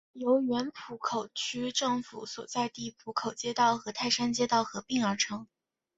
[0.13, 5.45] 由原浦口区政府所在地浦口街道和泰山街道合并而成。